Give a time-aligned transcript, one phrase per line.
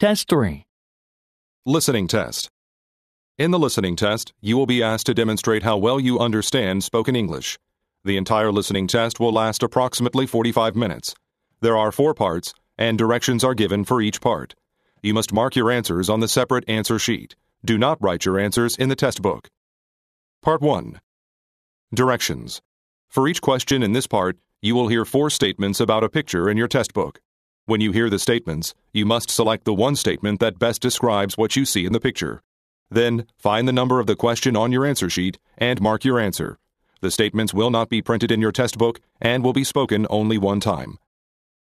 [0.00, 0.64] Test 3.
[1.66, 2.48] Listening test.
[3.36, 7.16] In the listening test, you will be asked to demonstrate how well you understand spoken
[7.16, 7.58] English.
[8.04, 11.16] The entire listening test will last approximately 45 minutes.
[11.62, 14.54] There are four parts, and directions are given for each part.
[15.02, 17.34] You must mark your answers on the separate answer sheet.
[17.64, 19.48] Do not write your answers in the test book.
[20.42, 21.00] Part 1
[21.92, 22.62] Directions.
[23.08, 26.56] For each question in this part, you will hear four statements about a picture in
[26.56, 27.20] your test book.
[27.68, 31.54] When you hear the statements, you must select the one statement that best describes what
[31.54, 32.40] you see in the picture.
[32.90, 36.56] Then, find the number of the question on your answer sheet and mark your answer.
[37.02, 40.38] The statements will not be printed in your test book and will be spoken only
[40.38, 40.96] one time.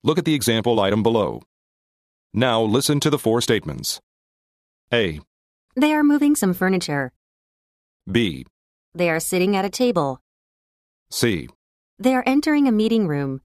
[0.03, 1.41] Look at the example item below.
[2.34, 4.03] Now listen to the four statements.
[4.93, 5.21] A,
[5.75, 7.12] They are moving some furniture.
[8.12, 8.45] B,
[8.95, 10.21] They are sitting at a table.
[11.11, 11.48] C,
[11.98, 13.41] They are entering a meeting room.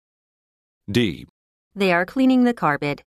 [0.89, 1.27] D.
[1.77, 3.03] They are cleaning the carpet.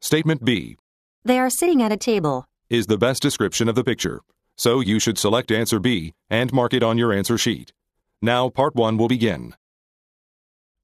[0.00, 0.76] Statement B
[1.24, 2.46] They are sitting at a table.
[2.70, 4.20] is the best description of the picture,
[4.56, 7.72] so you should select answer B and mark it on your answer sheet.
[8.22, 9.56] Now, part 1 will begin.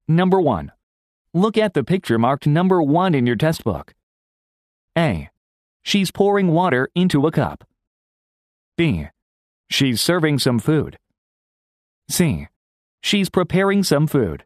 [0.08, 0.72] Number 1.
[1.32, 3.94] Look at the picture marked number 1 in your test book.
[4.98, 5.30] A.
[5.84, 7.62] She's pouring water into a cup.
[8.76, 9.06] B.
[9.70, 10.98] She's serving some food.
[12.10, 12.48] C.
[13.00, 14.44] She's preparing some food.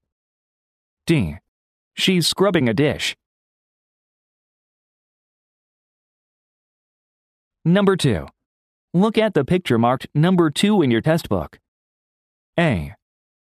[1.06, 1.38] D.
[1.98, 3.16] She's scrubbing a dish.
[7.64, 8.28] Number 2.
[8.94, 11.58] Look at the picture marked number 2 in your test book.
[12.56, 12.94] A.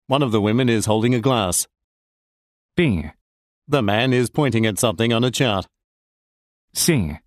[0.07, 1.67] One of the women is holding a glass.
[2.77, 3.11] B.
[3.67, 5.67] The man is pointing at something on a chart.
[6.73, 7.17] C.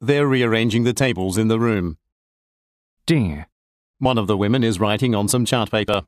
[0.00, 1.98] They're rearranging the tables in the room.
[3.04, 3.44] D.
[3.98, 6.04] One of the women is writing on some chart paper.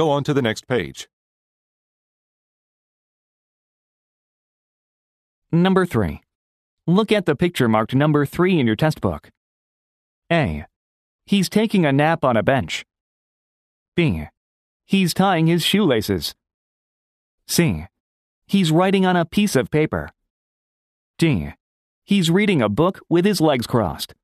[0.00, 1.10] Go on to the next page.
[5.52, 6.22] Number 3.
[6.86, 9.28] Look at the picture marked number 3 in your test book.
[10.32, 10.64] A.
[11.26, 12.86] He's taking a nap on a bench.
[13.94, 14.24] B.
[14.86, 16.34] He's tying his shoelaces.
[17.46, 17.84] C.
[18.46, 20.08] He's writing on a piece of paper.
[21.18, 21.50] D.
[22.06, 24.14] He's reading a book with his legs crossed.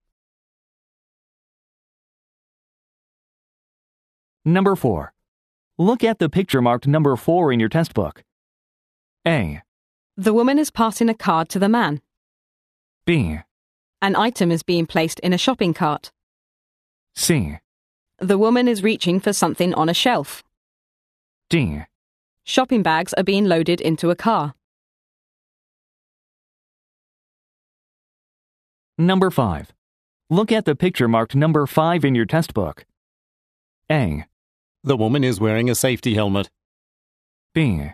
[4.43, 5.13] Number 4.
[5.79, 8.25] Look at the picture marked number 4 in your test book.
[9.27, 9.63] A.
[10.17, 12.01] The woman is passing a card to the man.
[13.05, 13.41] B.
[14.01, 16.13] An item is being placed in a shopping cart.
[17.15, 17.59] C.
[18.19, 20.43] The woman is reaching for something on a shelf.
[21.51, 21.83] D.
[22.45, 24.55] Shopping bags are being loaded into a car.
[28.97, 29.75] Number 5.
[30.31, 32.87] Look at the picture marked number 5 in your test book.
[33.91, 34.25] A.
[34.87, 36.49] The woman is wearing a safety helmet.
[37.53, 37.91] B.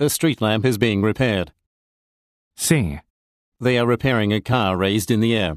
[0.00, 1.52] A street lamp is being repaired.
[2.56, 2.98] C.
[3.60, 5.54] They are repairing a car raised in the air.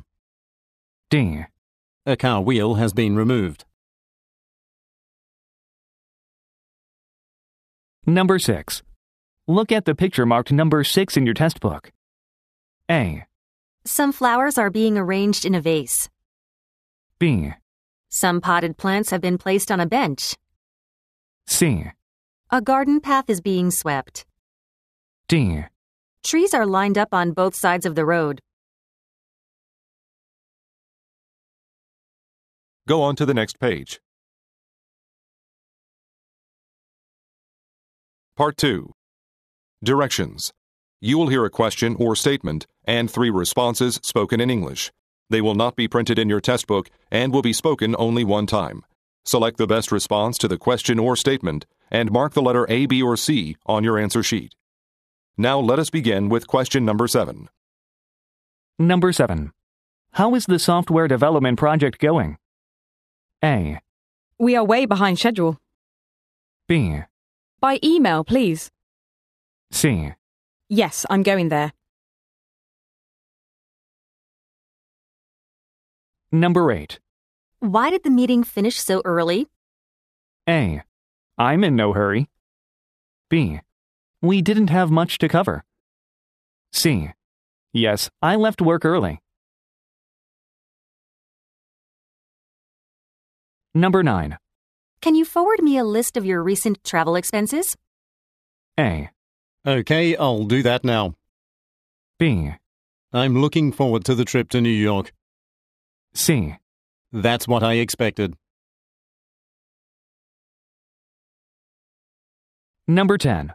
[1.10, 1.46] D.
[2.06, 3.66] A car wheel has been removed.
[8.06, 8.84] Number 6.
[9.48, 11.92] Look at the picture marked number 6 in your test book.
[12.88, 13.26] A.
[13.84, 16.08] Some flowers are being arranged in a vase.
[17.18, 17.54] B.
[18.10, 20.36] Some potted plants have been placed on a bench.
[21.48, 21.86] C.
[22.52, 24.26] A garden path is being swept.
[25.28, 25.64] D.
[26.24, 28.42] Trees are lined up on both sides of the road.
[32.88, 34.00] Go on to the next page.
[38.36, 38.92] Part 2
[39.84, 40.52] Directions.
[41.02, 44.92] You will hear a question or statement and three responses spoken in English.
[45.30, 48.46] They will not be printed in your test book and will be spoken only one
[48.46, 48.84] time.
[49.28, 53.02] Select the best response to the question or statement and mark the letter A, B,
[53.02, 54.56] or C on your answer sheet.
[55.38, 57.50] Now let us begin with question number 7.
[58.80, 59.52] Number 7.
[60.14, 62.38] How is the software development project going?
[63.44, 63.82] A.
[64.40, 65.60] We are way behind schedule.
[66.70, 67.02] B.
[67.60, 68.72] By email, please.
[69.72, 70.14] C.
[70.70, 71.74] Yes, I'm going there.
[76.32, 77.00] Number 8.
[77.60, 79.48] Why did the meeting finish so early?
[80.48, 80.84] A.
[81.38, 82.30] I'm in no hurry.
[83.30, 83.60] B.
[84.22, 85.64] We didn't have much to cover.
[86.72, 87.12] C.
[87.74, 89.22] Yes, I left work early.
[93.74, 94.38] Number 9.
[95.02, 97.76] Can you forward me a list of your recent travel expenses?
[98.80, 99.10] A.
[99.66, 101.16] Okay, I'll do that now.
[102.18, 102.54] B.
[103.14, 105.14] I'm looking forward to the trip to New York.
[106.14, 106.56] C.
[107.12, 108.36] That's what I expected.
[112.88, 113.54] Number 10.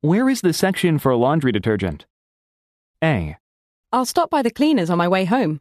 [0.00, 2.06] Where is the section for laundry detergent?
[3.02, 3.36] A.
[3.92, 5.60] I'll stop by the cleaners on my way home.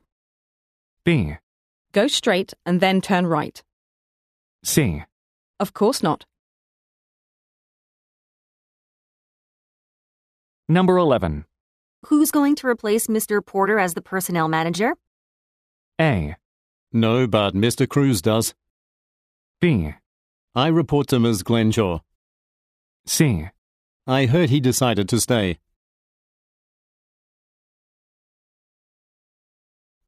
[1.04, 1.36] B.
[1.92, 3.62] Go straight and then turn right.
[4.64, 5.04] C.
[5.60, 6.26] Of course not.
[10.68, 11.46] Number 11.
[12.08, 13.44] Who's going to replace Mr.
[13.44, 14.94] Porter as the personnel manager?
[16.00, 16.36] A.
[16.92, 17.88] No, but Mr.
[17.88, 18.54] Cruz does.
[19.62, 19.94] B.
[20.56, 21.44] I report to Ms.
[21.44, 22.00] Glenshaw.
[23.06, 23.48] C.
[24.08, 25.60] I heard he decided to stay.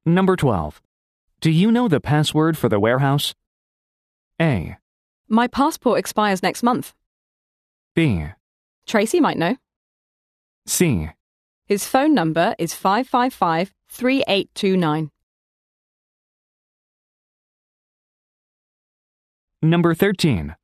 [0.06, 0.82] Number 12.
[1.42, 3.36] Do you know the password for the warehouse?
[4.42, 4.78] A.
[5.28, 6.94] My passport expires next month.
[7.94, 8.26] B.
[8.88, 9.58] Tracy might know.
[10.66, 11.10] C.
[11.66, 15.12] His phone number is 555 3829.
[19.62, 20.56] Number 13.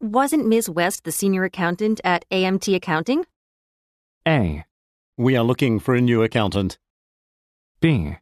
[0.00, 0.68] Wasn't Ms.
[0.68, 3.24] West the senior accountant at AMT Accounting?
[4.26, 4.64] A.
[5.16, 6.76] We are looking for a new accountant.
[7.80, 8.16] B.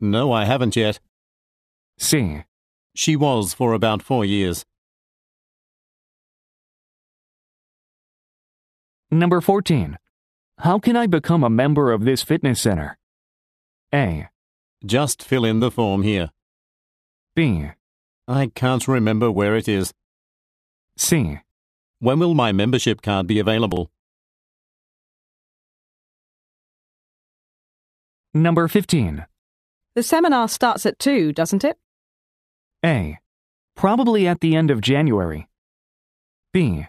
[0.00, 0.98] No, I haven't yet.
[1.98, 2.42] C.
[2.96, 4.64] She was for about four years.
[9.12, 9.98] Number 14.
[10.58, 12.98] How can I become a member of this fitness center?
[13.94, 14.28] A.
[14.84, 16.30] Just fill in the form here.
[17.36, 17.70] B.
[18.30, 19.92] I can't remember where it is.
[20.96, 21.40] C.
[21.98, 23.90] When will my membership card be available?
[28.32, 29.26] Number 15.
[29.96, 31.76] The seminar starts at 2, doesn't it?
[32.86, 33.18] A.
[33.74, 35.48] Probably at the end of January.
[36.52, 36.86] B.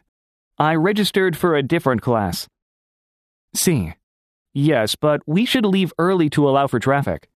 [0.59, 2.47] I registered for a different class.
[3.55, 3.93] C.
[4.53, 7.30] Yes, but we should leave early to allow for traffic.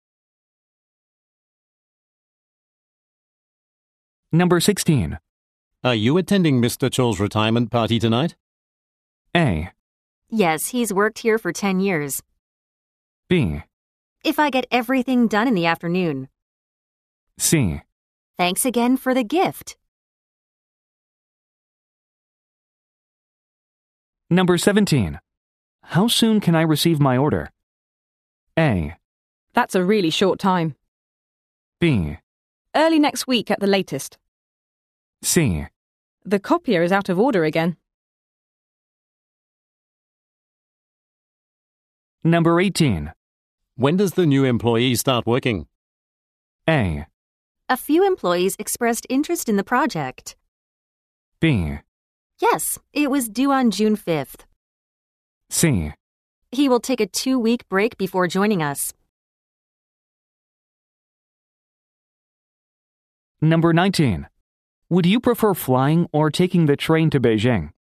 [4.35, 5.17] Number 16.
[5.85, 6.91] Are you attending Mr.
[6.91, 8.35] Chou's retirement party tonight?
[9.33, 9.71] A.
[10.29, 12.21] Yes, he's worked here for 10 years.
[13.29, 13.63] B.
[14.25, 16.27] If I get everything done in the afternoon.
[17.37, 17.81] C.
[18.37, 19.77] Thanks again for the gift.
[24.29, 25.17] Number 17.
[25.81, 27.51] How soon can I receive my order?
[28.59, 28.97] A.
[29.53, 30.75] That's a really short time.
[31.79, 32.17] B.
[32.75, 34.17] Early next week at the latest.
[35.25, 35.65] C.
[36.23, 37.77] The copier is out of order again.
[42.23, 43.11] Number 18.
[43.75, 45.65] When does the new employee start working?
[46.69, 47.07] A.
[47.67, 50.35] A few employees expressed interest in the project.
[51.39, 51.79] B.
[52.39, 54.41] Yes, it was due on June 5th.
[55.49, 55.91] C.
[56.51, 58.93] He will take a two week break before joining us.
[63.41, 64.27] Number 19.
[64.89, 67.71] Would you prefer flying or taking the train to Beijing?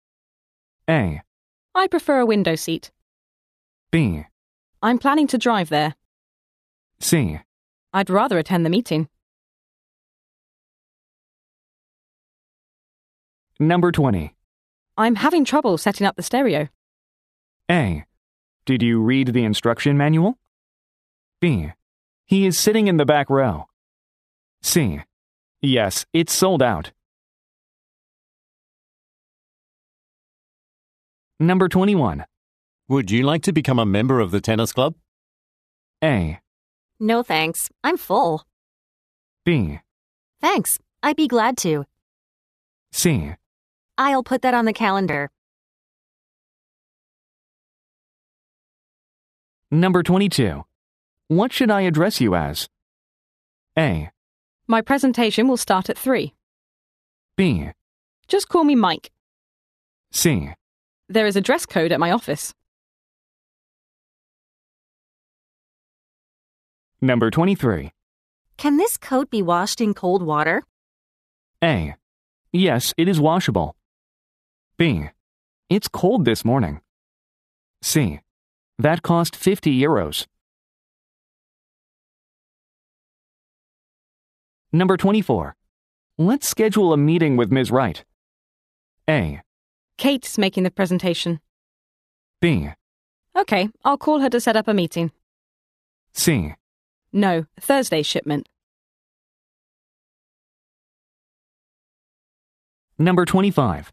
[0.88, 1.22] A.
[1.74, 2.90] I prefer a window seat.
[3.90, 4.24] B.
[4.82, 5.94] I'm planning to drive there.
[7.00, 7.40] C.
[7.92, 9.08] I'd rather attend the meeting.
[13.60, 14.34] Number 20.
[14.96, 16.68] I'm having trouble setting up the stereo.
[17.70, 18.04] A.
[18.66, 20.38] Did you read the instruction manual?
[21.40, 21.72] B.
[22.26, 23.66] He is sitting in the back row.
[24.62, 25.00] C.
[25.64, 26.92] Yes, it's sold out.
[31.40, 32.26] Number 21.
[32.90, 34.94] Would you like to become a member of the tennis club?
[36.02, 36.38] A.
[37.00, 38.42] No thanks, I'm full.
[39.46, 39.80] B.
[40.42, 41.86] Thanks, I'd be glad to.
[42.92, 43.32] C.
[43.96, 45.30] I'll put that on the calendar.
[49.70, 50.62] Number 22.
[51.28, 52.68] What should I address you as?
[53.78, 54.10] A.
[54.66, 56.32] My presentation will start at 3.
[57.36, 57.70] B.
[58.28, 59.10] Just call me Mike.
[60.10, 60.50] C.
[61.08, 62.54] There is a dress code at my office.
[67.02, 67.92] Number 23.
[68.56, 70.62] Can this coat be washed in cold water?
[71.62, 71.96] A.
[72.50, 73.76] Yes, it is washable.
[74.78, 75.10] B.
[75.68, 76.80] It's cold this morning.
[77.82, 78.20] C.
[78.78, 80.26] That cost 50 euros.
[84.74, 85.54] Number 24.
[86.18, 87.70] Let's schedule a meeting with Ms.
[87.70, 88.04] Wright.
[89.08, 89.40] A.
[89.98, 91.38] Kate's making the presentation.
[92.40, 92.70] B.
[93.36, 95.12] Okay, I'll call her to set up a meeting.
[96.12, 96.54] C.
[97.12, 98.48] No, Thursday shipment.
[102.98, 103.92] Number 25.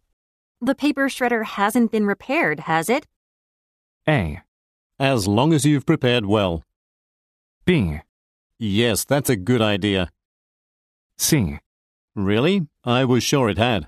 [0.62, 3.06] The paper shredder hasn't been repaired, has it?
[4.10, 4.42] A.
[5.00, 6.64] As long as you've prepared well.
[7.66, 8.00] B.
[8.58, 10.10] Yes, that's a good idea.
[11.22, 11.60] C.
[12.16, 12.68] Really?
[12.84, 13.88] I was sure it had.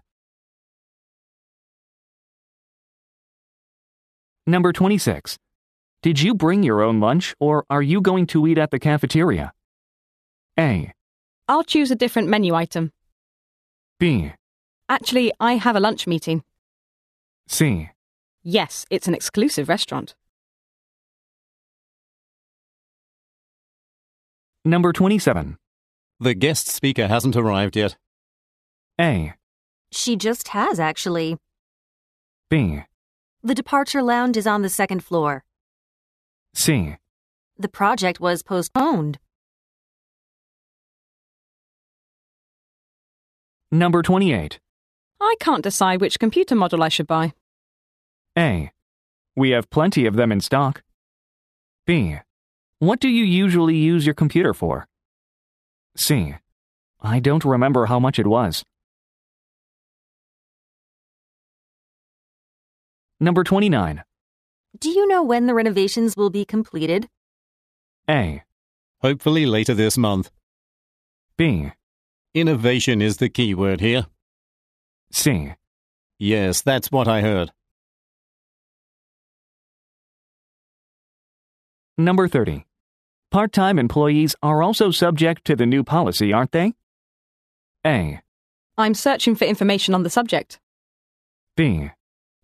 [4.46, 5.40] Number 26.
[6.04, 9.52] Did you bring your own lunch or are you going to eat at the cafeteria?
[10.60, 10.94] A.
[11.48, 12.92] I'll choose a different menu item.
[14.00, 14.34] B.
[14.88, 16.44] Actually, I have a lunch meeting.
[17.48, 17.90] C.
[18.44, 20.14] Yes, it's an exclusive restaurant.
[24.64, 25.58] Number 27.
[26.20, 27.98] The guest speaker hasn't arrived yet.
[29.00, 29.34] A.
[29.92, 31.38] She just has, actually.
[32.50, 32.84] B.
[33.42, 35.44] The departure lounge is on the second floor.
[36.54, 36.96] C.
[37.58, 39.20] The project was postponed.
[43.72, 44.60] Number 28.
[45.20, 47.34] I can't decide which computer model I should buy.
[48.38, 48.72] A.
[49.36, 50.84] We have plenty of them in stock.
[51.86, 52.18] B.
[52.80, 54.88] What do you usually use your computer for?
[55.96, 56.36] C.
[57.02, 58.64] I don't remember how much it was.
[63.20, 64.04] Number 29.
[64.80, 67.08] Do you know when the renovations will be completed?
[68.10, 68.44] A.
[69.02, 70.32] Hopefully later this month.
[71.38, 71.72] B.
[72.34, 74.08] Innovation is the key word here.
[75.12, 75.54] C.
[76.18, 77.52] Yes, that's what I heard.
[81.98, 82.66] Number 30.
[83.34, 86.74] Part time employees are also subject to the new policy, aren't they?
[87.84, 88.22] A.
[88.78, 90.60] I'm searching for information on the subject.
[91.58, 91.90] B.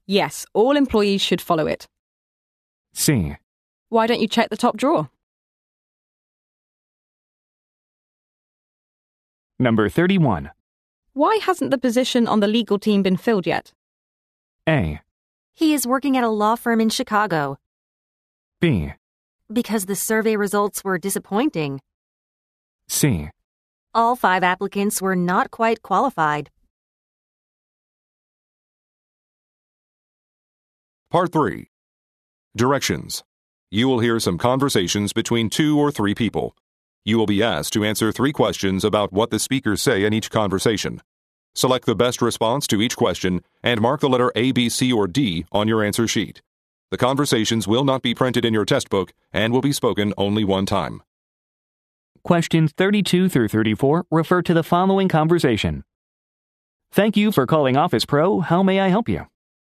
[0.08, 1.88] Yes, all employees should follow it.
[2.91, 3.36] C.
[3.89, 5.12] Why don't you check the top drawer?
[9.60, 10.50] Number 31.
[11.13, 13.74] Why hasn't the position on the legal team been filled yet?
[14.67, 15.01] A.
[15.53, 17.60] He is working at a law firm in Chicago.
[18.60, 18.93] B.
[19.51, 21.79] Because the survey results were disappointing.
[22.88, 23.29] C.
[23.94, 26.50] All five applicants were not quite qualified.
[31.10, 31.68] Part 3.
[32.56, 33.24] Directions.
[33.72, 36.56] You will hear some conversations between two or three people.
[37.03, 40.29] You will be asked to answer three questions about what the speakers say in each
[40.29, 41.01] conversation.
[41.56, 45.08] Select the best response to each question and mark the letter A, B, C, or
[45.08, 46.44] D on your answer sheet.
[46.91, 50.43] The conversations will not be printed in your test book and will be spoken only
[50.43, 51.03] one time.
[52.24, 55.84] Questions 32 through 34 refer to the following conversation.
[56.91, 58.39] Thank you for calling Office Pro.
[58.39, 59.27] How may I help you?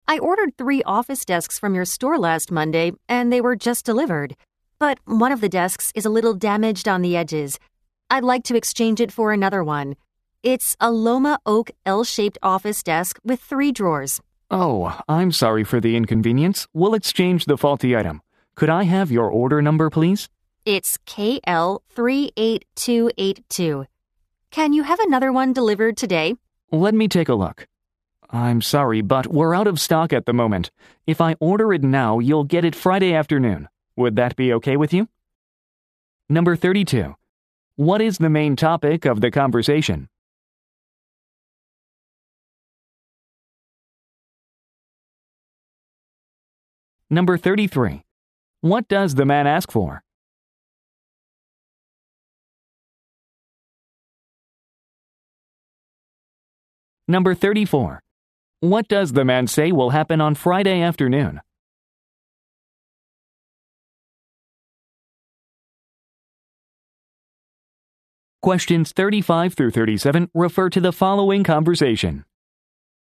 [0.07, 4.35] I ordered three office desks from your store last Monday, and they were just delivered.
[4.77, 7.57] But one of the desks is a little damaged on the edges.
[8.09, 9.95] I'd like to exchange it for another one.
[10.43, 14.21] It's a Loma Oak L shaped office desk with three drawers.
[14.51, 16.67] Oh, I'm sorry for the inconvenience.
[16.73, 18.21] We'll exchange the faulty item.
[18.55, 20.27] Could I have your order number, please?
[20.65, 23.85] It's KL38282.
[24.51, 26.35] Can you have another one delivered today?
[26.71, 27.67] Let me take a look.
[28.29, 30.71] I'm sorry, but we're out of stock at the moment.
[31.05, 33.69] If I order it now, you'll get it Friday afternoon.
[33.95, 35.07] Would that be okay with you?
[36.29, 37.15] Number 32.
[37.75, 40.09] What is the main topic of the conversation?
[47.09, 48.01] Number 33.
[48.61, 50.01] What does the man ask for?
[57.07, 58.01] Number 34.
[58.61, 61.41] What does the man say will happen on Friday afternoon?
[68.41, 72.25] Questions 35 through 37 refer to the following conversation.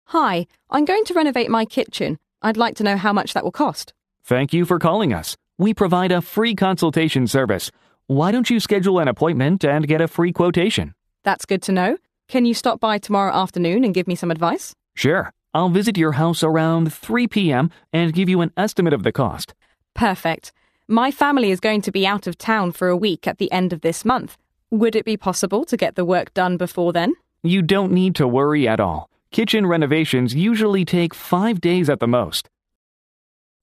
[0.06, 2.18] Hi, I'm going to renovate my kitchen.
[2.42, 3.92] I'd like to know how much that will cost.
[4.24, 5.36] Thank you for calling us.
[5.58, 7.70] We provide a free consultation service.
[8.06, 10.94] Why don't you schedule an appointment and get a free quotation?
[11.22, 11.98] That's good to know.
[12.28, 14.74] Can you stop by tomorrow afternoon and give me some advice?
[14.94, 15.32] Sure.
[15.54, 17.70] I'll visit your house around 3 p.m.
[17.92, 19.54] and give you an estimate of the cost.
[19.94, 20.52] Perfect.
[20.88, 23.72] My family is going to be out of town for a week at the end
[23.72, 24.36] of this month.
[24.70, 27.12] Would it be possible to get the work done before then?
[27.42, 29.10] You don't need to worry at all.
[29.32, 32.50] Kitchen renovations usually take five days at the most.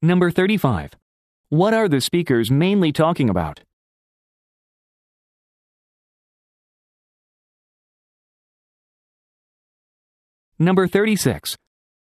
[0.02, 0.94] Number 35.
[1.50, 3.60] What are the speakers mainly talking about?
[10.58, 11.56] Number 36.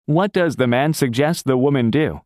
[0.05, 2.21] What does the man suggest the woman do?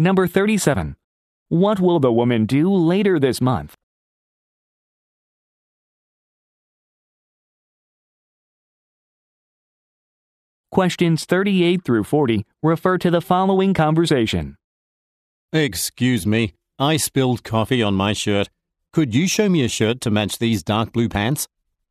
[0.00, 0.96] Number 37.
[1.48, 3.76] What will the woman do later this month?
[10.72, 14.56] Questions 38 through 40 refer to the following conversation.
[15.52, 18.48] Excuse me, I spilled coffee on my shirt.
[18.90, 21.46] Could you show me a shirt to match these dark blue pants?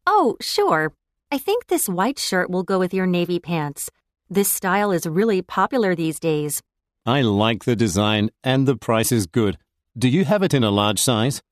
[0.08, 0.94] Oh, sure.
[1.32, 3.92] I think this white shirt will go with your navy pants.
[4.32, 6.64] This style is really popular these days.
[7.06, 9.60] I like the design and the price is good.
[9.96, 11.44] Do you have it in a large size?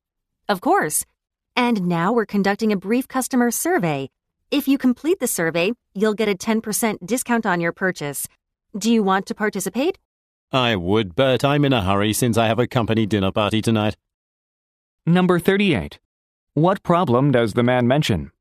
[0.47, 1.05] Of course.
[1.55, 4.09] And now we're conducting a brief customer survey.
[4.51, 8.27] If you complete the survey, you'll get a 10% discount on your purchase.
[8.75, 9.99] Do you want to participate?
[10.51, 13.95] I would, but I'm in a hurry since I have a company dinner party tonight.
[15.05, 15.99] Number 38.
[16.55, 18.31] What problem does the man mention?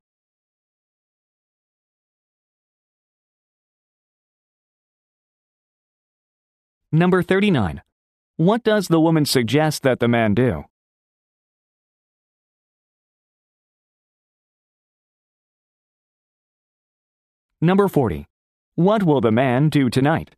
[6.90, 7.82] Number 39.
[8.38, 10.64] What does the woman suggest that the man do?
[17.60, 18.24] Number 40.
[18.76, 20.36] What will the man do tonight?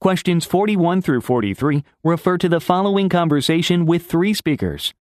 [0.00, 4.94] Questions 41 through 43 refer to the following conversation with three speakers.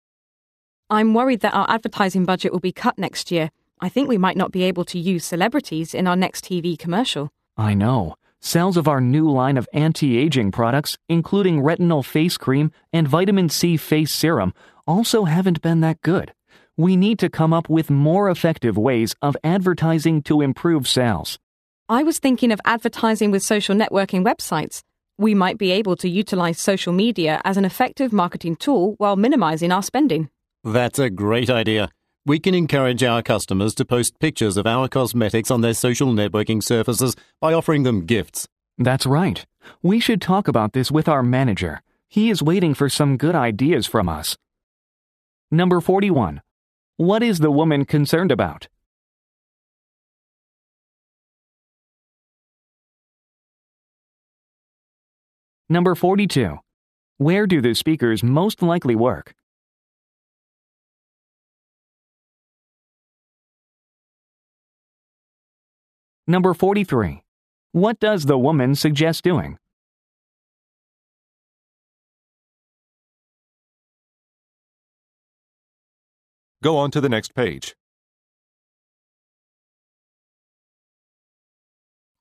[0.90, 3.50] I'm worried that our advertising budget will be cut next year.
[3.80, 7.30] I think we might not be able to use celebrities in our next TV commercial.
[7.56, 8.16] I know.
[8.42, 13.48] Sales of our new line of anti aging products, including retinol face cream and vitamin
[13.48, 14.54] C face serum,
[14.86, 16.34] also haven't been that good.
[16.76, 21.40] We need to come up with more effective ways of advertising to improve sales.
[21.88, 24.82] I was thinking of advertising with social networking websites.
[25.18, 29.72] We might be able to utilize social media as an effective marketing tool while minimizing
[29.72, 30.30] our spending.
[30.64, 31.90] That's a great idea.
[32.26, 36.64] We can encourage our customers to post pictures of our cosmetics on their social networking
[36.64, 38.48] surfaces by offering them gifts.
[38.78, 39.46] That's right.
[39.82, 41.82] We should talk about this with our manager.
[42.08, 44.38] He is waiting for some good ideas from us.
[45.54, 46.42] Number 41.
[46.98, 48.70] What is the woman concerned about?
[55.70, 56.58] Number 42.
[57.20, 59.36] Where do the speakers most likely work?
[66.26, 67.22] Number 43.
[67.74, 69.60] What does the woman suggest doing?
[76.64, 77.76] Go on to the next page.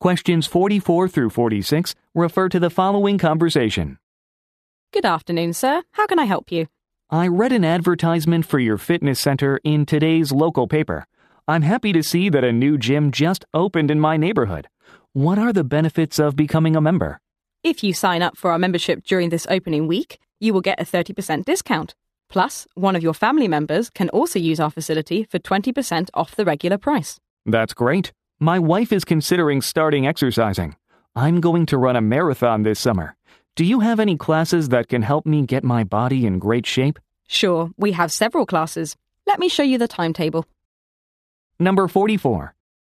[0.00, 3.98] Questions 44 through 46 refer to the following conversation.
[4.92, 5.84] Good afternoon, sir.
[5.92, 6.66] How can I help you?
[7.08, 11.06] I read an advertisement for your fitness center in today's local paper.
[11.46, 14.66] I'm happy to see that a new gym just opened in my neighborhood.
[15.12, 17.20] What are the benefits of becoming a member?
[17.62, 20.84] If you sign up for our membership during this opening week, you will get a
[20.84, 21.94] 30% discount.
[22.32, 26.46] Plus, one of your family members can also use our facility for 20% off the
[26.46, 27.20] regular price.
[27.44, 28.10] That's great.
[28.40, 30.74] My wife is considering starting exercising.
[31.14, 33.16] I'm going to run a marathon this summer.
[33.54, 36.98] Do you have any classes that can help me get my body in great shape?
[37.28, 38.96] Sure, we have several classes.
[39.26, 40.46] Let me show you the timetable.
[41.58, 42.54] Number 44.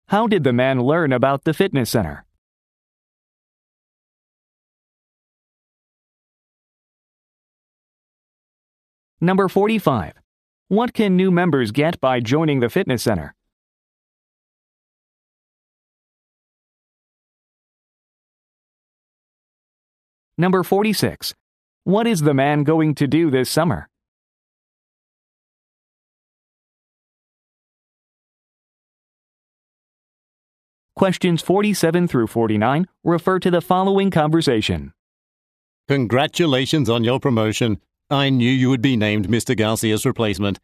[0.09, 2.23] How did the man learn about the fitness center?
[9.23, 10.15] Number 45.
[10.67, 13.33] What can new members get by joining the fitness center?
[20.37, 21.33] Number 46.
[21.85, 23.87] What is the man going to do this summer?
[30.97, 34.91] Questions 47 through 49 refer to the following conversation.
[35.87, 37.79] Congratulations on your promotion.
[38.09, 39.57] I knew you would be named Mr.
[39.57, 40.59] Garcia's replacement.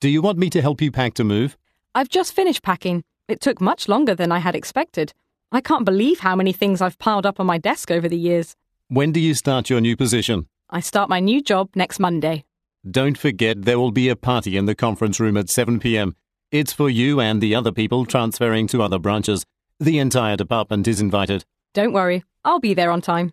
[0.00, 1.56] Do you want me to help you pack to move?
[1.94, 3.04] I've just finished packing.
[3.28, 5.12] It took much longer than I had expected.
[5.52, 8.56] I can't believe how many things I've piled up on my desk over the years.
[8.88, 10.46] When do you start your new position?
[10.70, 12.44] I start my new job next Monday.
[12.90, 16.16] Don't forget there will be a party in the conference room at 7 p.m.
[16.50, 19.44] It's for you and the other people transferring to other branches.
[19.80, 21.44] The entire department is invited.
[21.72, 23.32] Don't worry, I'll be there on time.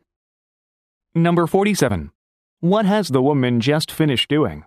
[1.13, 2.11] Number 47.
[2.61, 4.65] What has the woman just finished doing?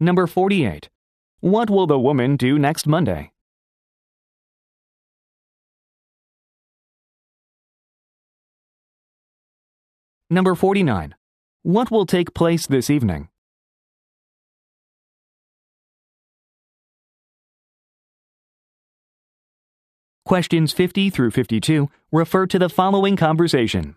[0.00, 0.88] Number 48.
[1.40, 3.30] What will the woman do next Monday?
[10.30, 11.14] Number 49.
[11.62, 13.28] What will take place this evening?
[20.26, 23.94] Questions 50 through 52 refer to the following conversation.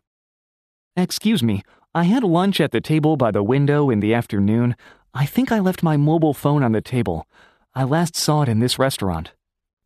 [0.95, 1.63] Excuse me,
[1.95, 4.75] I had lunch at the table by the window in the afternoon.
[5.11, 7.25] I think I left my mobile phone on the table.
[7.73, 9.31] I last saw it in this restaurant.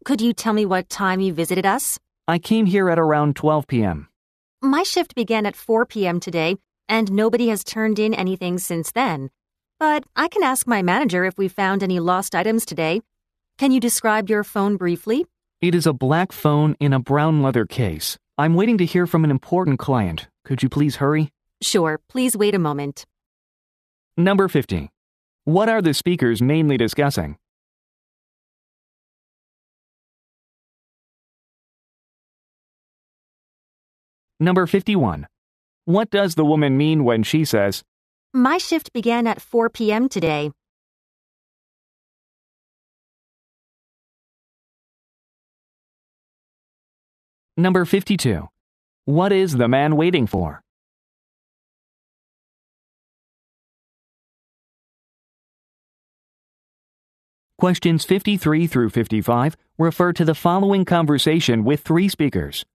[0.03, 1.97] Could you tell me what time you visited us?
[2.27, 4.09] I came here at around 12 p.m.
[4.61, 6.19] My shift began at 4 p.m.
[6.19, 6.57] today,
[6.89, 9.29] and nobody has turned in anything since then.
[9.79, 12.99] But I can ask my manager if we found any lost items today.
[13.57, 15.25] Can you describe your phone briefly?
[15.63, 18.17] It is a black phone in a brown leather case.
[18.37, 20.27] I'm waiting to hear from an important client.
[20.43, 21.29] Could you please hurry?
[21.61, 23.05] Sure, please wait a moment.
[24.17, 24.89] Number 50.
[25.45, 27.37] What are the speakers mainly discussing?
[34.41, 35.27] Number 51.
[35.85, 37.83] What does the woman mean when she says,
[38.33, 40.09] My shift began at 4 p.m.
[40.09, 40.51] today.
[47.55, 48.47] Number 52.
[49.05, 50.61] What is the man waiting for?
[57.59, 62.65] Questions 53 through 55 refer to the following conversation with three speakers.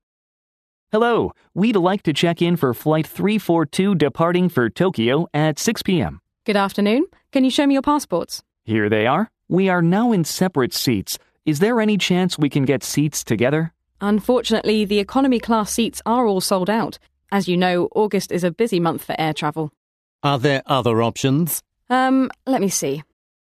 [0.93, 6.21] Hello, we'd like to check in for Flight 342 departing for Tokyo at 6 p.m.
[6.47, 7.07] Good afternoon.
[7.33, 8.45] Can you show me your passports?
[8.64, 9.29] Here they are.
[9.49, 11.19] We are now in separate seats.
[11.45, 13.75] Is there any chance we can get seats together?
[14.01, 16.99] Unfortunately, the economy class seats are all sold out.
[17.33, 19.73] As you know, August is a busy month for air travel.
[20.23, 21.63] Are there other options?
[21.91, 23.03] Um, let me see.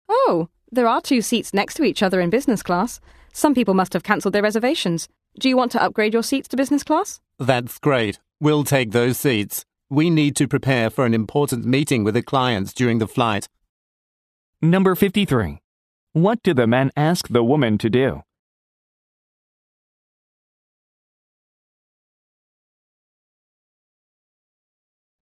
[0.08, 3.00] Oh, there are two seats next to each other in business class.
[3.34, 5.08] Some people must have cancelled their reservations.
[5.40, 7.20] Do you want to upgrade your seats to business class?
[7.38, 8.20] That's great.
[8.40, 9.66] We'll take those seats.
[9.90, 13.48] We need to prepare for an important meeting with the clients during the flight.
[14.62, 15.60] Number 53.
[16.14, 18.24] What do the men ask the woman to do?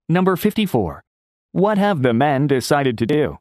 [0.09, 1.03] Number 54.
[1.51, 3.37] What have the men decided to do?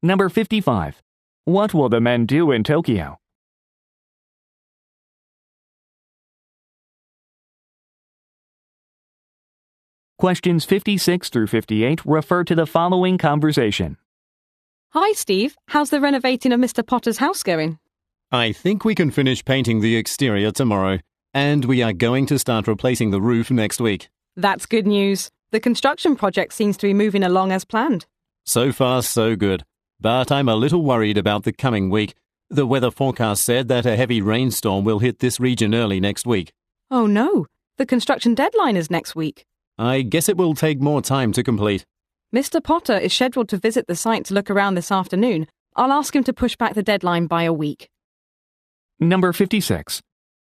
[0.00, 1.02] Number 55.
[1.46, 3.18] What will the men do in Tokyo?
[10.18, 13.96] Questions 56 through 58 refer to the following conversation.
[14.90, 15.56] Hi, Steve.
[15.68, 16.86] How's the renovating of Mr.
[16.86, 17.80] Potter's house going?
[18.34, 20.98] I think we can finish painting the exterior tomorrow,
[21.32, 24.08] and we are going to start replacing the roof next week.
[24.34, 25.30] That's good news.
[25.52, 28.06] The construction project seems to be moving along as planned.
[28.44, 29.62] So far, so good.
[30.00, 32.14] But I'm a little worried about the coming week.
[32.50, 36.52] The weather forecast said that a heavy rainstorm will hit this region early next week.
[36.90, 37.46] Oh no,
[37.78, 39.44] the construction deadline is next week.
[39.78, 41.86] I guess it will take more time to complete.
[42.34, 42.60] Mr.
[42.60, 45.46] Potter is scheduled to visit the site to look around this afternoon.
[45.76, 47.90] I'll ask him to push back the deadline by a week.
[49.00, 50.00] Number 56.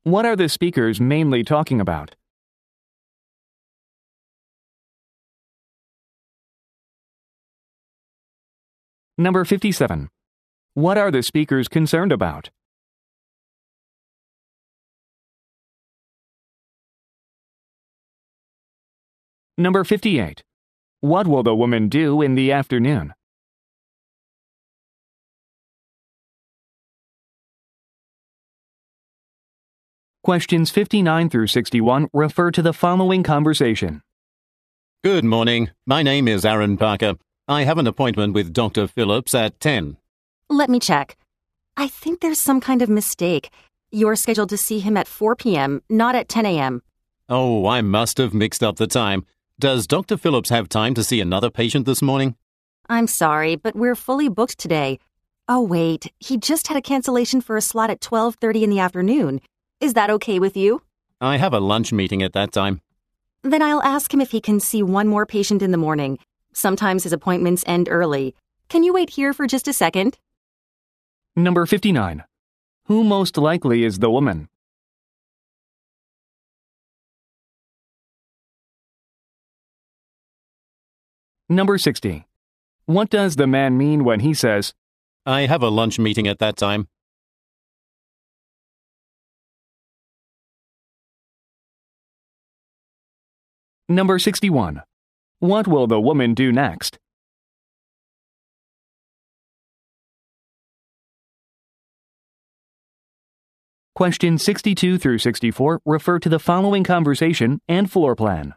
[0.04, 2.15] What are the speakers mainly talking about?
[9.17, 10.08] Number 57.
[10.73, 12.49] What are the speakers concerned about?
[19.58, 20.41] Number 58.
[21.02, 23.13] What will the woman do in the afternoon?
[30.23, 34.01] Questions 59 through 61 refer to the following conversation.
[35.01, 35.69] Good morning.
[35.86, 37.15] My name is Aaron Parker.
[37.47, 38.88] I have an appointment with Dr.
[38.88, 39.95] Phillips at 10.
[40.49, 41.15] Let me check.
[41.77, 43.49] I think there's some kind of mistake.
[43.91, 46.84] You're scheduled to see him at 4 p.m., not at 10 a.m.
[47.29, 49.25] Oh, I must have mixed up the time.
[49.58, 50.17] Does Dr.
[50.17, 52.36] Phillips have time to see another patient this morning?
[52.89, 54.99] I'm sorry, but we're fully booked today.
[55.47, 59.39] Oh wait, he just had a cancellation for a slot at 12:30 in the afternoon.
[59.81, 60.81] Is that okay with you?
[61.21, 62.81] I have a lunch meeting at that time.
[63.43, 66.19] Then I'll ask him if he can see one more patient in the morning.
[66.53, 68.35] Sometimes his appointments end early.
[68.67, 70.19] Can you wait here for just a second?
[71.33, 72.25] Number 59.
[72.87, 74.49] Who most likely is the woman?
[81.47, 82.25] Number 60.
[82.85, 84.73] What does the man mean when he says,
[85.25, 86.89] I have a lunch meeting at that time.
[93.91, 94.84] Number 61.
[95.39, 96.99] What will the woman do next?
[103.95, 108.54] Questions 62 through 64 refer to the following conversation and floor plan.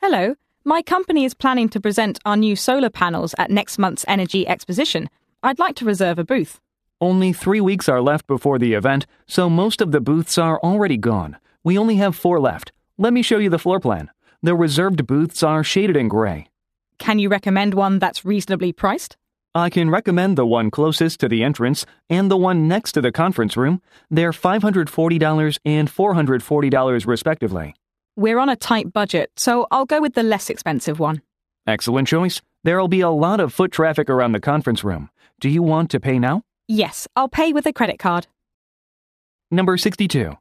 [0.00, 4.48] Hello, my company is planning to present our new solar panels at next month's Energy
[4.48, 5.10] Exposition.
[5.42, 6.58] I'd like to reserve a booth.
[6.98, 10.96] Only three weeks are left before the event, so most of the booths are already
[10.96, 11.36] gone.
[11.62, 12.72] We only have four left.
[12.96, 14.10] Let me show you the floor plan.
[14.42, 16.48] The reserved booths are shaded in gray.
[16.98, 19.18] Can you recommend one that's reasonably priced?
[19.54, 23.12] I can recommend the one closest to the entrance and the one next to the
[23.12, 23.82] conference room.
[24.10, 27.74] They're $540 and $440 respectively.
[28.16, 31.20] We're on a tight budget, so I'll go with the less expensive one.
[31.66, 32.40] Excellent choice.
[32.64, 35.10] There'll be a lot of foot traffic around the conference room.
[35.38, 36.44] Do you want to pay now?
[36.66, 38.26] Yes, I'll pay with a credit card.
[39.50, 40.38] Number 62.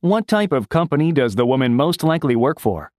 [0.00, 2.90] What type of company does the woman most likely work for?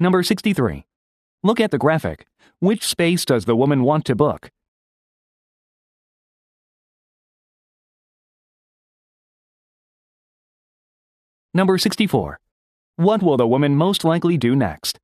[0.00, 0.86] Number 63.
[1.42, 2.26] Look at the graphic.
[2.60, 4.50] Which space does the woman want to book?
[11.52, 12.38] Number 64.
[12.94, 15.00] What will the woman most likely do next?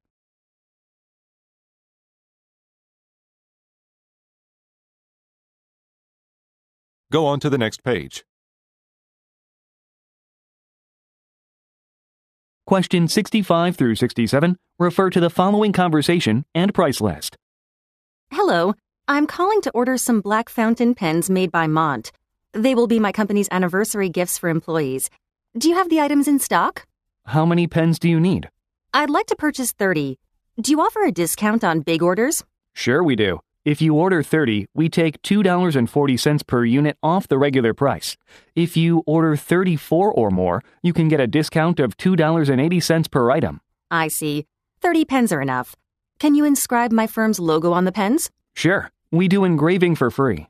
[7.11, 8.25] Go on to the next page.
[12.67, 17.37] Question 65 through 67 refer to the following conversation and price list.
[18.31, 18.73] Hello,
[19.07, 22.11] I'm calling to order some black fountain pens made by Mont.
[22.55, 25.11] They will be my company's anniversary gifts for employees.
[25.59, 26.87] Do you have the items in stock?
[27.27, 28.49] How many pens do you need?
[28.95, 30.19] I'd like to purchase 30.
[30.59, 32.45] Do you offer a discount on big orders?
[32.73, 33.41] Sure, we do.
[33.65, 38.15] If you order 30, we take $2.40 per unit off the regular price.
[38.55, 43.63] If you order 34 or more, you can get a discount of $2.80 per item.
[43.91, 44.45] I see.
[44.83, 45.77] 30 pens are enough.
[46.19, 48.31] Can you inscribe my firm's logo on the pens?
[48.55, 50.49] Sure, we do engraving for free.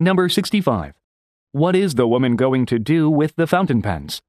[0.00, 0.98] Number 65.
[1.52, 4.20] What is the woman going to do with the fountain pens?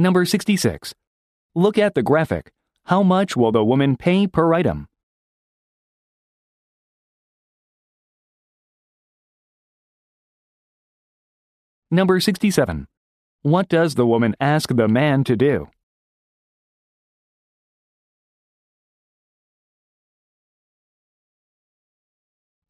[0.00, 0.94] Number 66.
[1.56, 2.52] Look at the graphic.
[2.84, 4.86] How much will the woman pay per item?
[11.90, 12.86] Number 67.
[13.42, 15.68] What does the woman ask the man to do?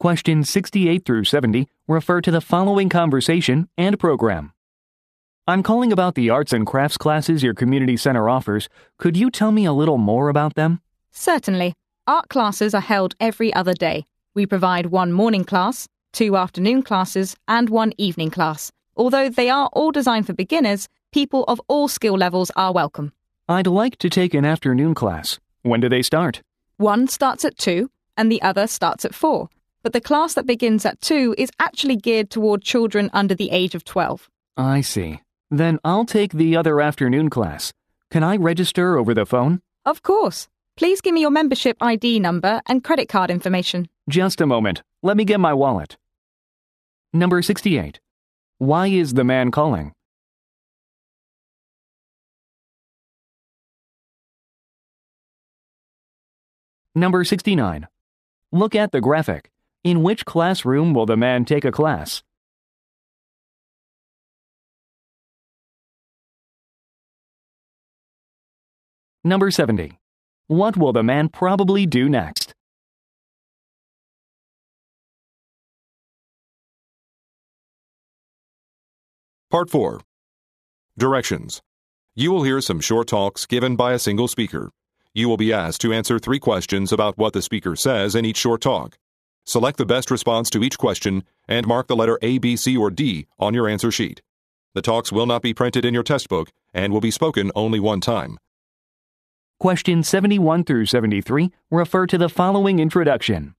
[0.01, 4.53] Questions 68 through 70 refer to the following conversation and program.
[5.49, 8.69] I'm calling about the arts and crafts classes your community center offers.
[8.99, 10.83] Could you tell me a little more about them?
[11.11, 11.73] Certainly.
[12.07, 14.05] Art classes are held every other day.
[14.35, 18.71] We provide one morning class, two afternoon classes, and one evening class.
[18.95, 23.15] Although they are all designed for beginners, people of all skill levels are welcome.
[23.49, 25.39] I'd like to take an afternoon class.
[25.63, 26.43] When do they start?
[26.77, 29.49] One starts at 2 and the other starts at 4.
[29.83, 33.75] But the class that begins at 2 is actually geared toward children under the age
[33.75, 34.29] of 12.
[34.55, 35.23] I see.
[35.51, 37.73] Then I'll take the other afternoon class.
[38.11, 39.63] Can I register over the phone?
[39.85, 40.49] Of course.
[40.77, 43.89] Please give me your membership ID number and credit card information.
[44.09, 44.83] Just a moment.
[45.03, 45.97] Let me get my wallet.
[47.13, 48.01] Number 68.
[48.59, 49.93] Why is the man calling?
[56.95, 57.87] Number 69.
[58.53, 59.51] Look at the graphic.
[59.85, 62.23] In which classroom will the man take a class?
[69.25, 69.99] Number 70.
[70.47, 72.55] What will the man probably do next?
[79.51, 80.01] Part 4
[80.97, 81.63] Directions.
[82.15, 84.71] You will hear some short talks given by a single speaker.
[85.15, 88.37] You will be asked to answer three questions about what the speaker says in each
[88.37, 88.99] short talk.
[89.45, 92.91] Select the best response to each question and mark the letter A, B, C, or
[92.91, 94.23] D on your answer sheet.
[94.75, 97.81] The talks will not be printed in your test book and will be spoken only
[97.81, 98.39] one time.
[99.61, 103.57] Questions 71 through 73 refer to the following introduction.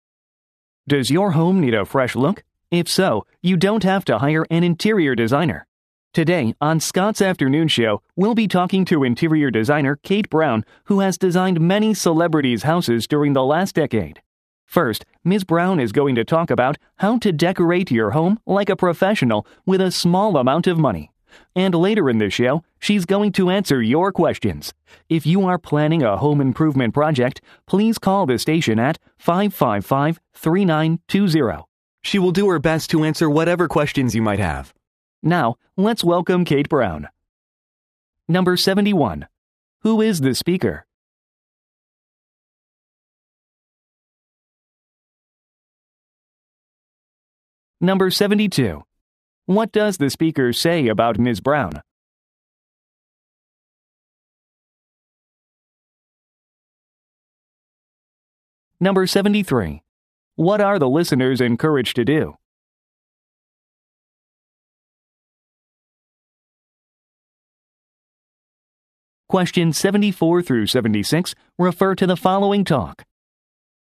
[0.88, 2.46] Does your home need a fresh look?
[2.72, 5.68] If so, you don't have to hire an interior designer.
[6.14, 11.18] Today, on Scott's Afternoon Show, we'll be talking to interior designer Kate Brown, who has
[11.18, 14.22] designed many celebrities' houses during the last decade.
[14.66, 15.44] First, Ms.
[15.44, 19.82] Brown is going to talk about how to decorate your home like a professional with
[19.82, 21.12] a small amount of money.
[21.56, 24.74] And later in the show, she's going to answer your questions.
[25.10, 31.64] If you are planning a home improvement project, please call the station at 555 3920.
[32.02, 34.74] She will do her best to answer whatever questions you might have.
[35.22, 37.10] Now, let's welcome Kate Brown.
[38.28, 39.28] Number 71.
[39.82, 40.86] Who is the speaker?
[47.82, 48.84] Number 72.
[49.50, 51.42] What does the speaker say about Ms.
[51.42, 51.82] Brown?
[58.80, 59.82] Number 73.
[60.36, 62.36] What are the listeners encouraged to do?
[69.30, 73.04] Questions 74 through 76 refer to the following talk.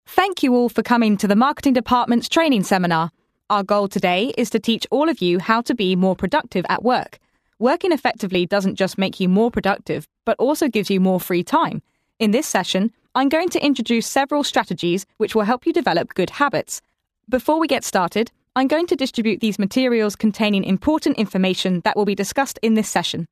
[0.06, 3.10] Thank you all for coming to the Marketing Department's training seminar.
[3.50, 6.84] Our goal today is to teach all of you how to be more productive at
[6.84, 7.18] work.
[7.60, 11.82] Working effectively doesn't just make you more productive, but also gives you more free time.
[12.20, 16.32] In this session, I'm going to introduce several strategies which will help you develop good
[16.32, 16.82] habits.
[17.30, 22.04] Before we get started, I'm going to distribute these materials containing important information that will
[22.04, 23.28] be discussed in this session.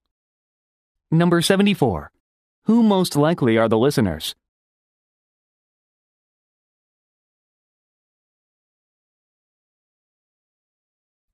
[1.11, 2.09] Number 74.
[2.63, 4.33] Who most likely are the listeners?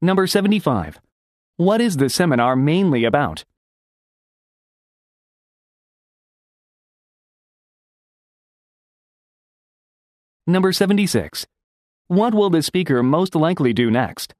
[0.03, 0.99] Number 75.
[1.57, 3.45] What is the seminar mainly about?
[10.47, 11.45] Number 76.
[12.07, 14.33] What will the speaker most likely do next?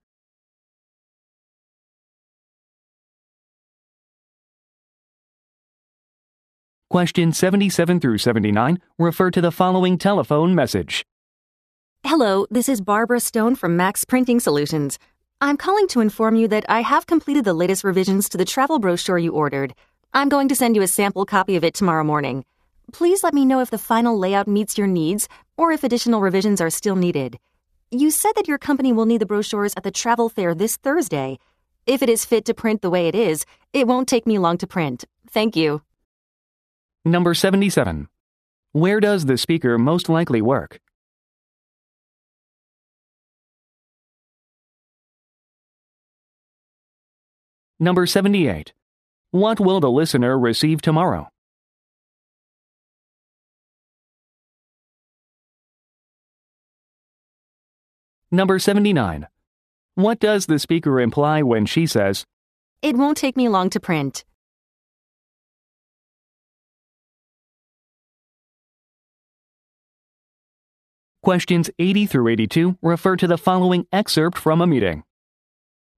[6.90, 11.06] Questions 77 through 79 refer to the following telephone message.
[12.04, 14.98] Hello, this is Barbara Stone from Max Printing Solutions.
[15.44, 18.78] I'm calling to inform you that I have completed the latest revisions to the travel
[18.78, 19.74] brochure you ordered.
[20.14, 22.46] I'm going to send you a sample copy of it tomorrow morning.
[22.94, 25.28] Please let me know if the final layout meets your needs
[25.58, 27.40] or if additional revisions are still needed.
[27.90, 31.40] You said that your company will need the brochures at the travel fair this Thursday.
[31.88, 34.60] If it is fit to print the way it is, it won't take me long
[34.60, 35.06] to print.
[35.32, 35.82] Thank you.
[37.04, 38.08] Number 77.
[38.74, 40.80] Where does the speaker most likely work?
[47.82, 48.74] Number 78.
[49.32, 51.30] What will the listener receive tomorrow?
[58.30, 59.28] Number 79.
[59.96, 62.24] What does the speaker imply when she says,
[62.84, 64.26] It won't take me long to print.
[71.24, 75.02] Questions 80 through 82 refer to the following excerpt from a meeting.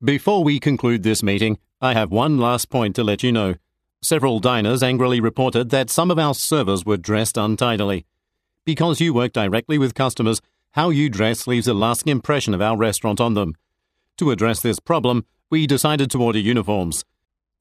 [0.02, 3.56] Before we conclude this meeting, I have one last point to let you know.
[4.02, 8.06] Several diners angrily reported that some of our servers were dressed untidily.
[8.64, 10.40] Because you work directly with customers,
[10.72, 13.56] how you dress leaves a lasting impression of our restaurant on them.
[14.16, 17.04] To address this problem, we decided to order uniforms.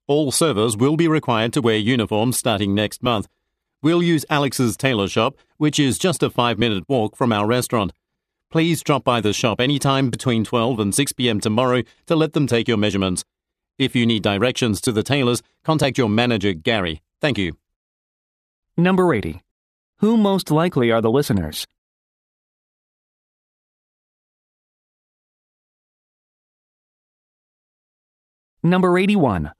[0.07, 3.27] All servers will be required to wear uniforms starting next month.
[3.83, 7.93] We'll use Alex's tailor shop, which is just a five minute walk from our restaurant.
[8.53, 11.41] Please drop by the shop anytime between 12 and 6 p.m.
[11.41, 13.25] tomorrow to let them take your measurements.
[13.79, 17.03] If you need directions to the tailors, contact your manager, Gary.
[17.21, 17.57] Thank you.
[18.77, 19.43] Number 80.
[19.99, 21.67] Who most likely are the listeners?
[28.63, 29.53] Number 81.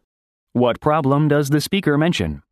[0.53, 2.43] What problem does the speaker mention?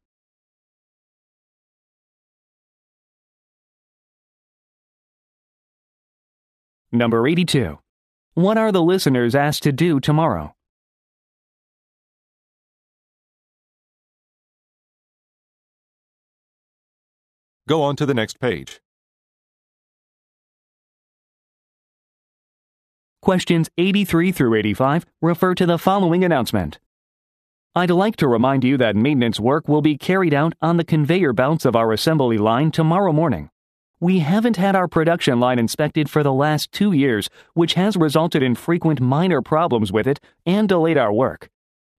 [6.93, 7.79] Number 82.
[8.35, 10.55] What are the listeners asked to do tomorrow?
[17.69, 18.81] Go on to the next page.
[23.23, 26.79] Questions 83 through 85 refer to the following announcement.
[27.75, 31.33] I'd like to remind you that maintenance work will be carried out on the conveyor
[31.33, 33.51] belts of our assembly line tomorrow morning.
[34.01, 38.43] We haven't had our production line inspected for the last two years, which has resulted
[38.43, 41.51] in frequent minor problems with it and delayed our work.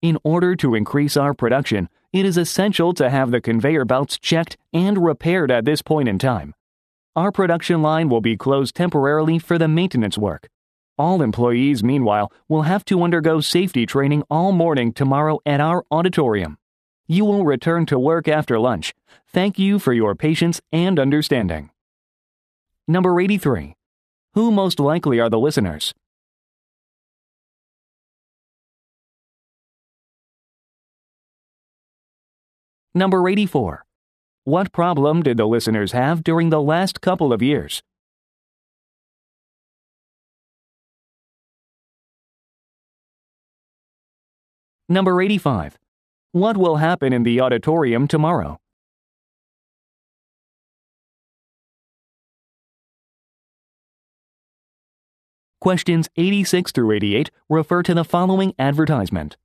[0.01, 4.57] In order to increase our production, it is essential to have the conveyor belts checked
[4.73, 6.53] and repaired at this point in time.
[7.15, 10.49] Our production line will be closed temporarily for the maintenance work.
[10.97, 16.57] All employees, meanwhile, will have to undergo safety training all morning tomorrow at our auditorium.
[17.07, 18.93] You will return to work after lunch.
[19.27, 21.71] Thank you for your patience and understanding.
[22.87, 23.75] Number 83.
[24.33, 25.93] Who most likely are the listeners?
[32.93, 33.85] Number 84.
[34.43, 37.81] What problem did the listeners have during the last couple of years?
[44.89, 45.79] Number 85.
[46.33, 48.59] What will happen in the auditorium tomorrow?
[55.61, 59.37] Questions 86 through 88 refer to the following advertisement.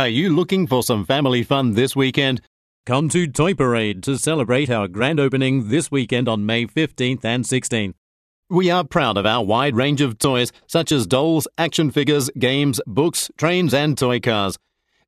[0.00, 2.40] Are you looking for some family fun this weekend?
[2.86, 7.44] Come to Toy Parade to celebrate our grand opening this weekend on May 15th and
[7.44, 7.92] 16th.
[8.48, 12.80] We are proud of our wide range of toys such as dolls, action figures, games,
[12.86, 14.58] books, trains, and toy cars.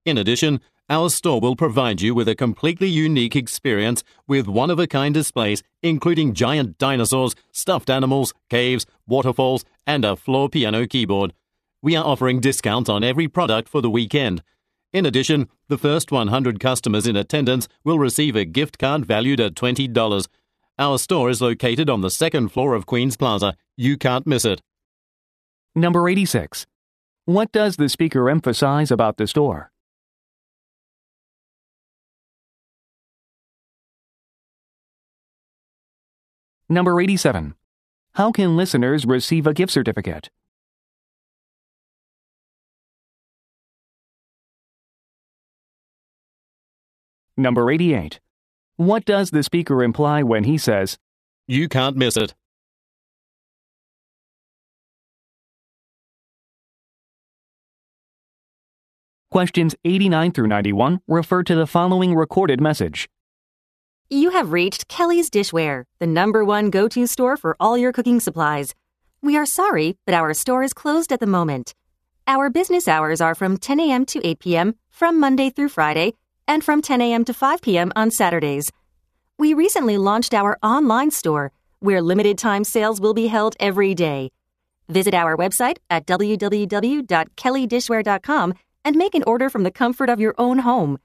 [0.05, 4.79] In addition, our store will provide you with a completely unique experience with one of
[4.79, 11.33] a kind displays, including giant dinosaurs, stuffed animals, caves, waterfalls, and a floor piano keyboard.
[11.81, 14.43] We are offering discounts on every product for the weekend.
[14.93, 19.55] In addition, the first 100 customers in attendance will receive a gift card valued at
[19.55, 20.29] $20.
[20.79, 23.57] Our store is located on the second floor of Queen's Plaza.
[23.75, 24.61] You can't miss it.
[25.75, 26.67] Number 86.
[27.25, 29.71] What does the speaker emphasize about the store?
[36.69, 37.55] Number 87.
[38.15, 40.29] How can listeners receive a gift certificate?
[47.37, 48.21] Number 88.
[48.77, 50.99] What does the speaker imply when he says,
[51.49, 52.35] You can't miss it.
[59.31, 63.09] Questions 89 through 91 refer to the following recorded message.
[64.11, 68.21] You have reached Kelly's Dishware, the number one go to store for all your cooking
[68.21, 68.75] supplies.
[69.23, 71.75] We are sorry, but our store is closed at the moment.
[72.27, 74.05] Our business hours are from 10 a.m.
[74.07, 74.75] to 8 p.m.
[74.91, 76.13] from Monday through Friday
[76.47, 77.25] and from 10 a.m.
[77.25, 77.93] to 5 p.m.
[77.97, 78.71] on Saturdays.
[79.39, 84.31] We recently launched our online store, where limited time sales will be held every day.
[84.89, 90.59] Visit our website at www.kellydishware.com and make an order from the comfort of your own
[90.59, 90.99] home.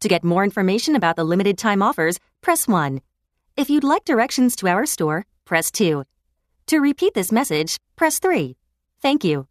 [0.00, 3.02] To get more information about the limited time offers, press 1.
[3.56, 6.04] If you'd like directions to our store, press 2.
[6.68, 8.56] To repeat this message, press 3.
[9.02, 9.46] Thank you.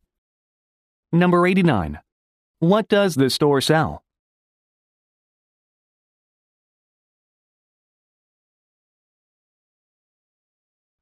[1.12, 2.00] Number 89.
[2.60, 4.04] What does the store sell?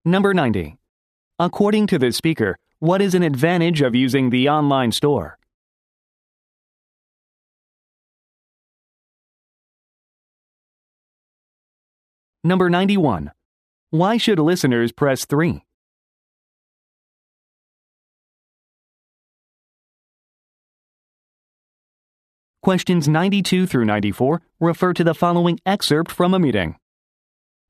[0.07, 0.77] Number 90.
[1.37, 5.37] According to the speaker, what is an advantage of using the online store?
[12.41, 13.33] Number 91.
[13.89, 15.61] Why should listeners press 3?
[22.63, 26.77] Questions 92 through 94 refer to the following excerpt from a meeting.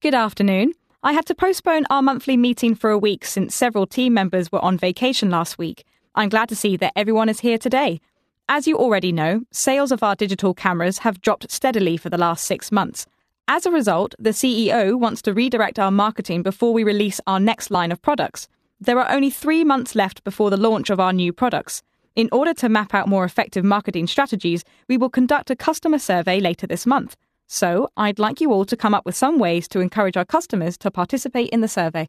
[0.03, 0.73] Good afternoon.
[1.07, 4.59] I had to postpone our monthly meeting for a week since several team members were
[4.59, 5.85] on vacation last week.
[6.15, 8.01] I'm glad to see that everyone is here today.
[8.49, 12.43] As you already know, sales of our digital cameras have dropped steadily for the last
[12.43, 13.05] six months.
[13.47, 17.71] As a result, the CEO wants to redirect our marketing before we release our next
[17.71, 18.49] line of products.
[18.81, 21.83] There are only three months left before the launch of our new products.
[22.17, 26.41] In order to map out more effective marketing strategies, we will conduct a customer survey
[26.41, 27.15] later this month.
[27.47, 30.77] So, I'd like you all to come up with some ways to encourage our customers
[30.79, 32.07] to participate in the survey.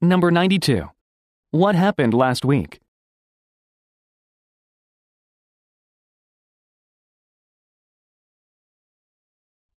[0.00, 0.88] Number 92.
[1.50, 2.80] What happened last week?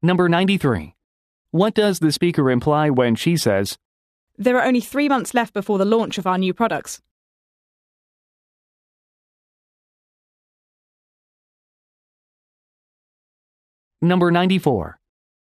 [0.01, 0.93] Number 93.
[1.49, 3.79] What does the speaker imply when she says,
[4.37, 7.01] There are only three months left before the launch of our new products.
[14.05, 14.99] Number 94.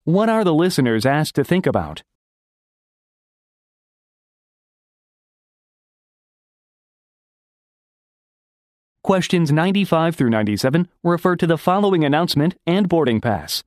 [0.05, 2.05] What are the listeners asked to think about?
[9.03, 13.65] Questions 95 through 97 refer to the following announcement and boarding pass.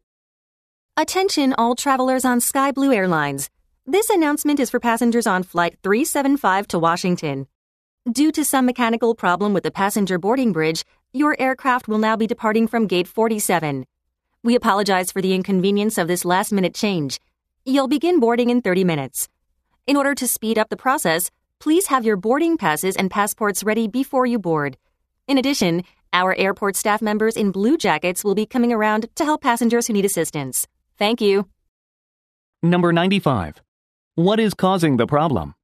[0.95, 3.49] Attention, all travelers on Sky Blue Airlines.
[3.85, 7.47] This announcement is for passengers on Flight 375 to Washington.
[8.09, 12.25] Due to some mechanical problem with the passenger boarding bridge, your aircraft will now be
[12.25, 13.85] departing from Gate 47.
[14.47, 17.19] We apologize for the inconvenience of this last minute change.
[17.65, 19.27] You'll begin boarding in 30 minutes.
[19.85, 23.89] In order to speed up the process, please have your boarding passes and passports ready
[23.89, 24.77] before you board.
[25.27, 25.83] In addition,
[26.13, 29.91] our airport staff members in blue jackets will be coming around to help passengers who
[29.91, 30.65] need assistance.
[30.97, 31.49] Thank you.
[32.63, 33.61] Number 95.
[34.15, 35.55] What is causing the problem?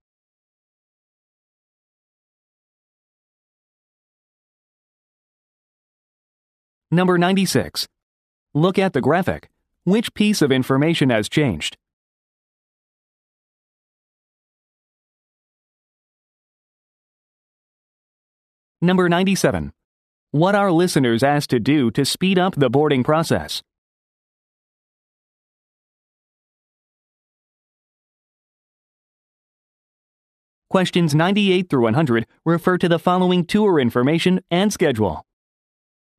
[6.91, 7.87] Number 96.
[8.55, 9.49] Look at the graphic.
[9.83, 11.75] Which piece of information has changed?
[18.79, 19.73] Number 97.
[20.29, 23.63] What are listeners asked to do to speed up the boarding process?
[30.69, 35.25] Questions 98 through 100 refer to the following tour information and schedule.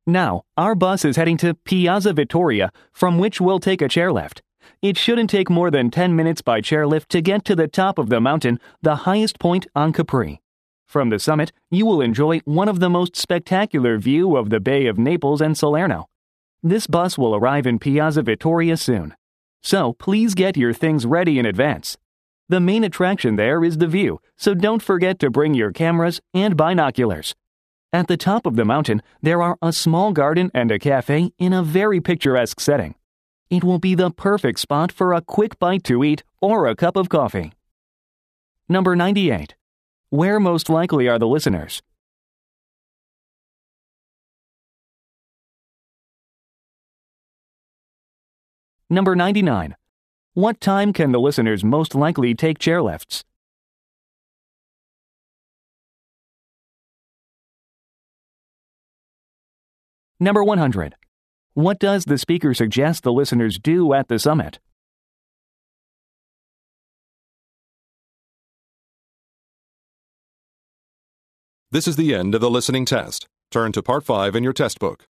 [0.06, 4.40] Now, our bus is heading to Piazza Vittoria, from which we'll take a chairlift.
[4.82, 8.10] It shouldn't take more than 10 minutes by chairlift to get to the top of
[8.10, 10.42] the mountain, the highest point on Capri.
[10.86, 14.86] From the summit, you will enjoy one of the most spectacular view of the Bay
[14.86, 16.06] of Naples and Salerno.
[16.62, 19.14] This bus will arrive in Piazza Vittoria soon.
[19.62, 21.96] So please get your things ready in advance.
[22.50, 26.58] The main attraction there is the view, so don't forget to bring your cameras and
[26.58, 27.34] binoculars.
[27.94, 31.52] At the top of the mountain, there are a small garden and a cafe in
[31.52, 32.96] a very picturesque setting.
[33.50, 36.96] It will be the perfect spot for a quick bite to eat or a cup
[36.96, 37.52] of coffee.
[38.68, 39.54] Number 98.
[40.10, 41.82] Where most likely are the listeners?
[48.90, 49.76] Number 99.
[50.32, 53.22] What time can the listeners most likely take chairlifts?
[60.24, 60.94] Number 100.
[61.52, 64.58] What does the speaker suggest the listeners do at the summit?
[71.70, 73.26] This is the end of the listening test.
[73.50, 75.04] Turn to Part 5 in your test book.